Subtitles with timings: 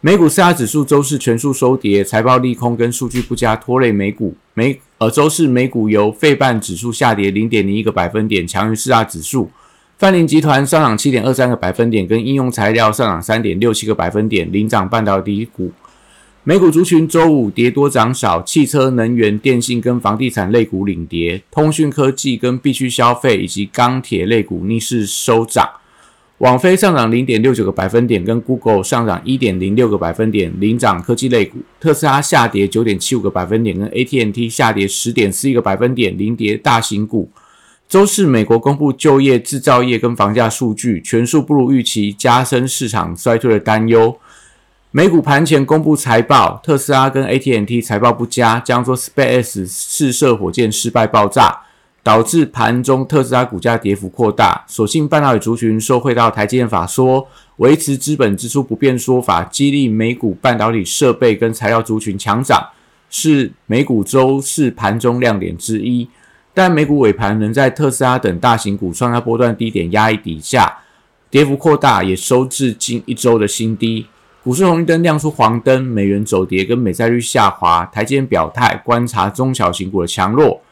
[0.00, 4.32] 美股四大指数周四全数收跌，财报利空跟数据不佳拖累美股。
[4.54, 9.50] 美呃周四美股由费半指数下跌零点零一个百分点，强于四大指数。
[9.98, 15.72] 泛林集团上涨七点二三个百分点，跟应用材料上涨三点六七个百分点，领涨半导体股。
[16.44, 25.68] 美股族群周五跌多涨少，汽车、能源、电信跟房地产类股领跌，通讯科技跟必需消费以及钢铁类股逆势收涨。
[26.38, 31.58] 网飞上涨零点六九个百分点，跟 Google 上涨一点零六个百分点，领涨科技类股。
[31.80, 37.28] 特斯拉下跌九点七五个百分点，跟 AT&T 下跌十点四一个百分点，领跌大型股。
[37.88, 44.16] 周四，美国公布就业、制造业跟房价数据，全数不如预期，加深市场衰退的担忧。
[44.92, 51.62] 美股盘前公布财报，特斯拉跟 AT&T 财报不佳，将做 Space 试射火箭失败爆炸。
[52.08, 57.28] 导致盘中特斯拉股价跌幅扩大，所幸半导体族群受惠到台积电法说
[57.58, 62.68] 维持资本支出不变说法，激励美股半导体设备跟材料族群强涨，
[63.10, 66.08] 是美股周四盘中亮点之一。
[66.54, 70.78] 但美股尾盘仍在特斯拉等大型股创下波段低点压抑底下，
[71.28, 74.06] 跌幅扩大，也收至近一周的新低。
[74.42, 80.62] 股市红绿灯亮出黄灯，美元走跌跟美债率下滑，台积电表态观察中小型股的强弱。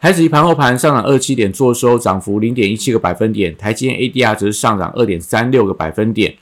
[0.00, 3.54] 台指盘后盘上涨二七点，做收涨幅零点一七个百分点。
[3.58, 6.34] 台积电 ADR 则是上涨二点三六个百分点。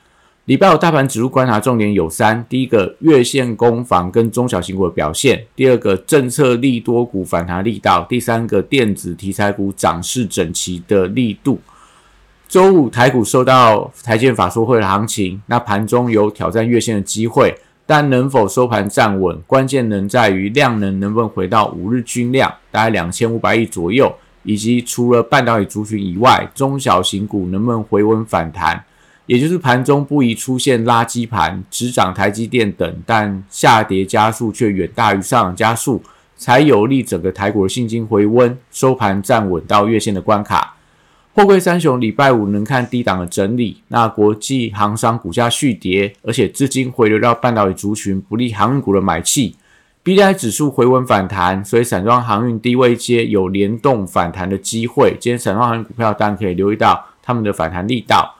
[0.44, 11.58] 礼拜五大盘指数观察重点有三：第一个，月线攻防跟中小型股的表现；第二个，政策利多股反弹力道；第三个，电子题材股涨势整齐的力度。
[12.48, 17.52] 周五台股受到台建法说会的行情，那盘中有挑战月线的机会。
[17.90, 28.84] 但能否收盘站稳，关键能在于量能能不能回到五日均量，大概两千五百亿左右，以及除了半导体族群以外，中小型股能不能回稳反弹，
[29.24, 36.02] 也就是盘中不宜出现垃圾盘，只涨台积电等，但下跌加速却远大于上涨加速，
[36.36, 40.74] 才有利整个台股的信心回温，收盘站稳到月线的关卡。
[41.38, 49.54] 货柜三雄礼拜五能看低档的整理，那国际航商股价续跌，而且资金回流到半导体族群，不利航运股的买气。
[50.02, 55.16] B D I 指数回稳反弹，所以散装航运低位接有联动反弹的机会。
[55.20, 58.34] 今天散装航运股票当然可以留意到他们的反弹力道。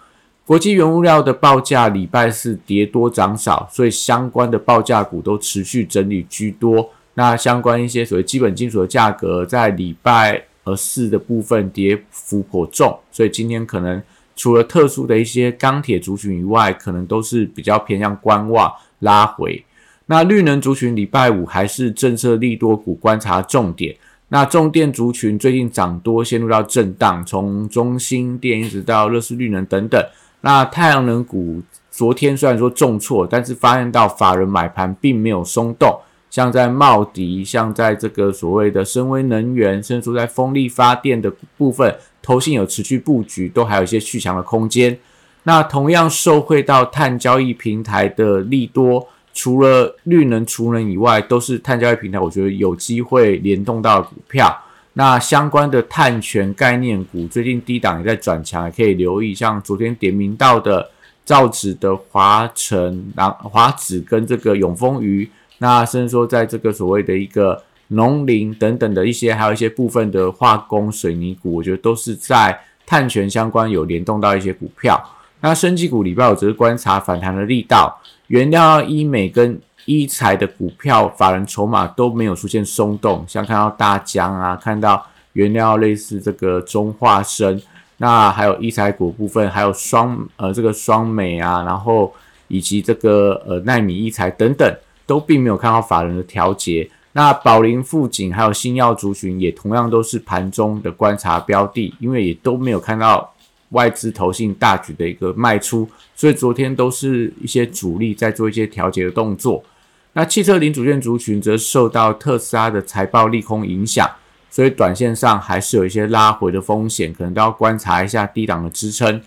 [0.45, 6.91] 国际原物料的报价礼拜四跌多涨少，所以相关的报价股都持续整理居多。
[7.15, 10.48] 那相关一些所谓基本金属的价格在礼拜。
[10.69, 14.03] 而四的部分跌幅颇重，所以今天可能
[14.37, 19.65] 除了特殊的一些钢铁族群以外，可能都是比较偏向观望拉回。
[20.07, 23.97] 那绿能族群礼拜五还是政策利多股观察重点。
[24.29, 30.03] 那重电族群最近涨多，陷入到震荡，从中兴电一直到乐视绿能等等。
[30.43, 35.99] 那太阳能股昨天虽然说重挫，但是发现到法人买盘并没有松动。
[36.31, 44.97] 像在茂迪，像在这个所谓的深威能源，甚至说在风力发电的部分，投信有持续布局，都还有一些续强的空间。
[45.45, 54.55] 那同样受惠到碳交易平台的利多，除了绿能、储能以外，都是碳交易平台，我觉得有机会联动到股票。
[54.93, 59.35] 那相关的碳权概念股，最近低档也在转强，也可以留意。
[59.35, 60.91] 像昨天点名到的
[61.25, 65.27] 造纸的华晨、然华纸跟这个永丰鱼。
[65.59, 75.03] 那甚至说，在这个所谓的一个农林等等的一些，还有一些部分的化工水泥股，我觉得都是在碳权相关有联动到一些股票。
[75.41, 87.61] 那升级股礼拜我只是观察反弹的力道，原料医美跟医材的股票，法人筹码都没有出现松动，像看到大疆啊，看到原料类似这个中化生，
[87.97, 92.13] 那还有医材股部分，还有双呃这个双美啊，然后
[92.49, 94.73] 以及这个呃奈米医材等等。
[95.09, 103.33] 都并没有看到法人的调节，那宝林富锦还有新药族群也同样都是盘中的观察标的，因为也都没有看到
[103.71, 109.65] 外资投信大举的一个卖出，所以昨天都是一些主力在做一些调节的动作。
[110.13, 114.07] 那汽车零组件族群则受到特斯拉的财报利空影响，
[114.51, 119.23] 所以短线上还是有一些拉回的风险，可能都要观察一下低档的支撑。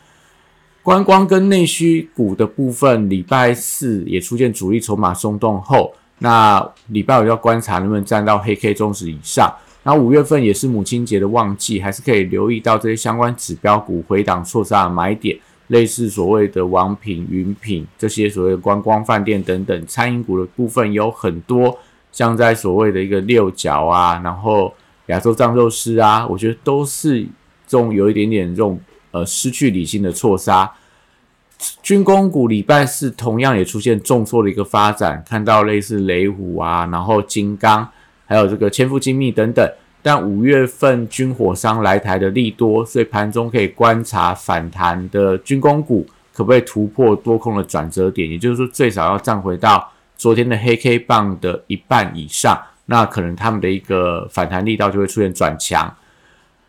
[0.83, 9.53] 观光跟内需股的部分，礼拜四也出现主力筹码松动后，那礼拜五要观察能不能站到黑 K 中值以上。
[9.83, 15.37] 那五月份也是母亲节的旺季，还是可以留意到这些相关指标股回档错杀的买点，
[15.67, 21.77] 类似所谓的王品、云品这些所谓的观光饭店等等餐饮股的部分有很多，
[22.11, 24.73] 像在所谓的一个六角啊，然后
[25.07, 27.21] 亚洲藏肉丝啊，我觉得都是
[27.67, 28.79] 这种有一点点这种。
[29.11, 30.71] 呃，失去理性的错杀，
[31.83, 37.87] 军工股礼拜四同样也出现重挫的一个发展，看到类似雷虎啊，然后金刚，
[38.25, 39.69] 还有这个千富精密等等。
[40.01, 55.95] 但五月份军火商来台的利多，所以盘中可以观察反弹的军工股可不可以突破多空的转折点，也就是说最少要站回到昨天的黑 K 棒的一半以上，那可能他们的一个反弹力道就会出现转强。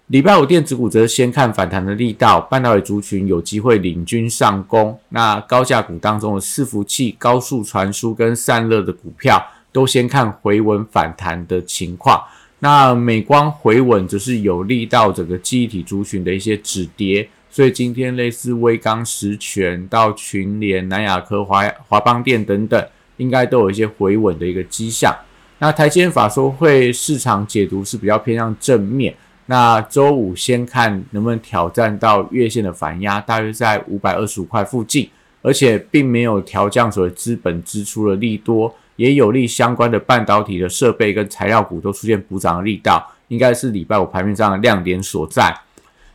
[0.09, 4.99] 礼拜五电子股则先看反弹的力道，半导体族群有机会领军上攻。
[5.09, 12.23] 那高价股当中的伺服器、高速传输跟散热的股票，都先看回稳反弹的情况。
[12.59, 25.17] 那美光回稳则是有利到整个记忆体族群的一些止跌，所以今天类似微刚、实权到群联、南亚科、华华邦电等等，应该都有一些回稳的一个迹象。
[25.59, 29.15] 那台积电法说会市场解读是比较偏向正面。
[29.53, 35.11] 那周五先看能不能挑战到月线的反压，大约在五百二十五块附近，
[35.43, 45.55] 而且并没有调降所谓资本支出的利多，也有利相关的半导体的设备跟材料股都出现补涨的力道，应该是礼拜五盘面上的亮点所在。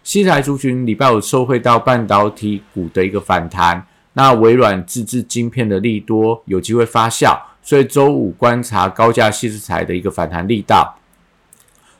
[0.04, 10.98] 西材族群礼拜五受惠到半导体股的一个反弹，那微软自制晶片的利多有机会发酵，所以周五观察高价细材的一个反弹力道。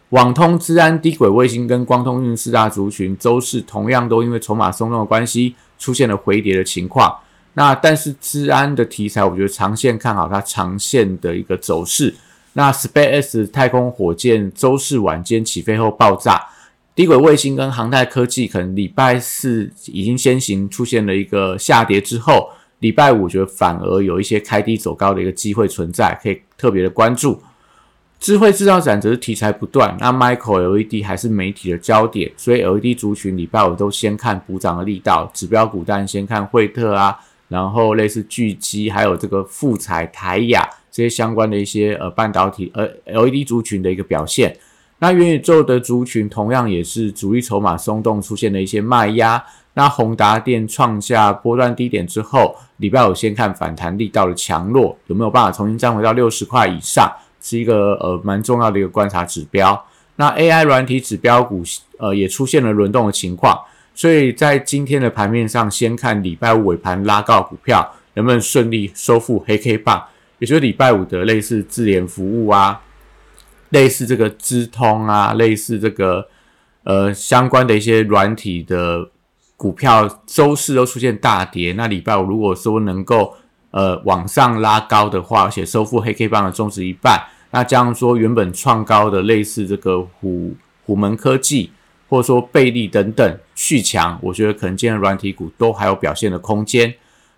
[0.10, 7.14] 网通、治安、低轨卫星跟光通运四大族群，周四同样都因为筹码松动的关系，出现了回跌的情况。
[7.56, 12.16] 那但是治安的题材，我觉得长线看好它长线的一个走势。
[12.54, 16.48] 那 Space 太空火箭周四晚间起飞后爆炸，
[16.96, 22.50] 低轨卫星跟航太科技可能礼拜四已经先行出现了一个下跌之后，
[22.80, 27.42] 礼拜五觉得反而有一些开低走高的一个机会存在，可以特别的关注。
[28.20, 37.18] 智慧制造展则是题材不断，那 Micro LED 还是媒体的焦点，所以 LED 族群礼拜五都先看补涨的力道，指标股但先看惠特啊，
[37.48, 44.58] 然后类似巨基，还有这个富彩、台雅这些相关的一些呃半导体呃 LED 族群的一个表现。
[45.00, 49.42] 那元宇宙的族群同样也是主力筹码松动，出现了一些卖压。
[49.76, 57.08] 那宏达电创下波段低点之后，礼拜五先看反弹力道的强弱，有没有办法重新站回到六十块以上？
[57.48, 59.86] 是一个呃蛮重要的一个观察指标。
[60.18, 61.64] 那 AI 软体指标股
[61.98, 63.58] 呃也出现了轮动的情况，
[63.96, 70.04] 所以在今天的盘面上，先看礼拜五尾盘拉高股票能不能顺利收复黑 K 棒，
[70.40, 72.82] 也就是礼拜五的类似智联服务啊，
[73.70, 76.28] 类似这个资通啊，类似这个
[76.84, 79.10] 呃相关的一些软体的
[79.56, 81.74] 股票，周四都出现大跌。
[81.74, 83.36] 那礼拜五如果说能够
[83.70, 87.22] 呃，往上拉高的话，而且收复黑 K 棒的中值一半，
[87.58, 90.54] 那这样说原本创高的类似这个虎
[90.86, 91.72] 虎门科技，
[92.08, 96.94] 或者说贝利等等续强，我觉得可能今天软体股都还有表现的空间。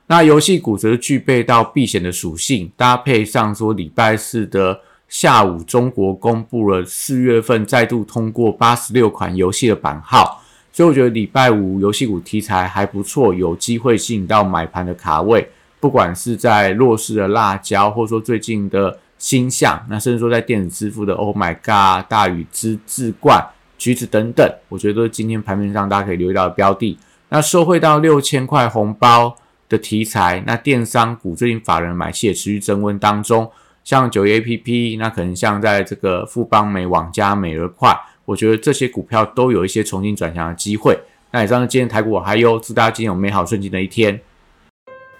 [0.07, 15.49] 那游戏股则具备到避险的属性，搭配上说礼拜四的下午，中国公布了四月份再度通过八十六款游戏的版号，所以我觉得礼拜五游戏股题材还不错，有机会吸引到买盘的卡位。
[15.79, 23.45] 不管是在弱势的辣椒，或者说最近的星象，那甚至说在电子支付的 Oh my God、大禹之智冠、
[23.77, 26.97] 橘子等等，我觉得都是今天盘面上大家可以留意到的标的。
[27.27, 29.35] 那收汇到六千块红包
[29.67, 33.51] 的题材，那电商股最近法人买气也持续增温当中，
[33.83, 37.95] 像九月 A P P，那可能像在这个富邦美、网加、美而快，
[38.25, 40.97] 我觉得这些股票都有一些重新转向的机会。
[41.31, 44.19] 那以上是今天台股，我还有祝大家今天有美好顺境的一天。